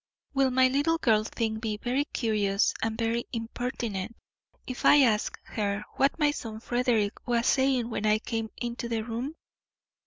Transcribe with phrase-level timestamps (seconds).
[0.33, 4.15] "Will my little girl think me very curious and very impertinent
[4.65, 9.03] if I ask her what my son Frederick was saying when I came into the
[9.03, 9.35] room?"